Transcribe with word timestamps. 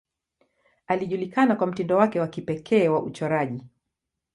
Alijulikana 0.87 1.55
kwa 1.55 1.67
mtindo 1.67 1.97
wake 1.97 2.19
wa 2.19 2.27
kipekee 2.27 2.87
wa 2.89 3.03
uchoraji. 3.03 3.63